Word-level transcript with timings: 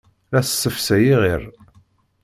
La 0.31 0.39
tessefsay 0.45 1.03
iɣir. 1.13 1.43